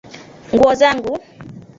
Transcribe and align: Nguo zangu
Nguo 0.53 0.69
zangu 0.79 1.13